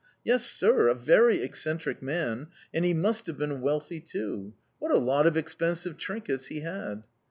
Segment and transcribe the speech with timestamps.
[0.23, 4.55] Yes, sir, a very eccentric man; and he must have been wealthy too.
[4.79, 7.03] What a lot of expensive trinkets he had!"...